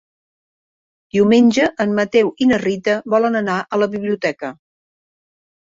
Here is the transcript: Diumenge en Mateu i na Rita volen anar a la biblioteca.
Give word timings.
Diumenge 1.15 1.67
en 1.85 1.93
Mateu 1.99 2.33
i 2.45 2.49
na 2.53 2.59
Rita 2.65 2.99
volen 3.17 3.41
anar 3.45 3.61
a 3.61 3.81
la 3.85 3.91
biblioteca. 3.95 4.53